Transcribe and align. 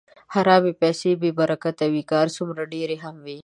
حرامې 0.33 0.73
پیسې 0.81 1.11
بېبرکته 1.21 1.85
وي، 1.91 2.01
که 2.09 2.15
هر 2.21 2.29
څومره 2.37 2.61
ډېرې 2.73 2.97
هم 3.03 3.15
وي. 3.25 3.37